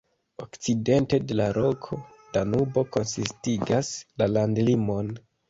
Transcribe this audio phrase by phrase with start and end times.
[0.43, 1.99] Okcidente de la loko
[2.39, 3.93] Danubo konsistigas
[4.25, 5.15] la landlimon.